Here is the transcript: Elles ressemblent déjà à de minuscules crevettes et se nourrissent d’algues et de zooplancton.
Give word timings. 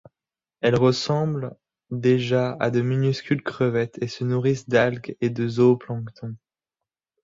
Elles 0.61 0.77
ressemblent 0.79 1.55
déjà 1.91 2.57
à 2.59 2.71
de 2.71 2.81
minuscules 2.81 3.43
crevettes 3.43 4.01
et 4.01 4.07
se 4.07 4.23
nourrissent 4.23 4.67
d’algues 4.67 5.15
et 5.21 5.29
de 5.29 5.47
zooplancton. 5.47 6.35